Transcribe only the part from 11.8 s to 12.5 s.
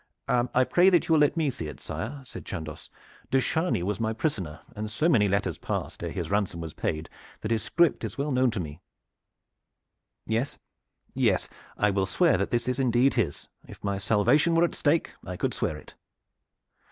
will swear that